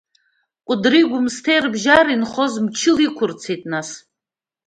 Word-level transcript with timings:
Кәыдри 0.65 1.01
Гәымсҭеи 1.09 1.59
рыбжьара 1.63 2.11
инхоз 2.15 2.53
мчыла 2.65 3.01
иқәырцеит, 3.07 3.61
нас… 3.71 3.89